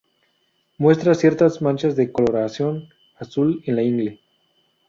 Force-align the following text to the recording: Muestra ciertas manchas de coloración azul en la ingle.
Muestra 0.79 1.13
ciertas 1.13 1.61
manchas 1.61 1.95
de 1.95 2.11
coloración 2.11 2.89
azul 3.19 3.61
en 3.67 3.75
la 3.75 3.83
ingle. 3.83 4.19